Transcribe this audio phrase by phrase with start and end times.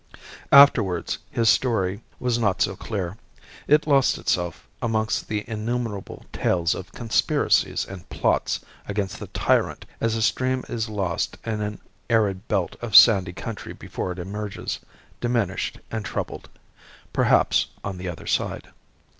[0.51, 3.17] Afterwards his story was not so clear.
[3.67, 10.15] It lost itself amongst the innumerable tales of conspiracies and plots against the tyrant as
[10.15, 11.79] a stream is lost in an
[12.09, 14.79] arid belt of sandy country before it emerges,
[15.19, 16.49] diminished and troubled,
[17.13, 18.69] perhaps, on the other side.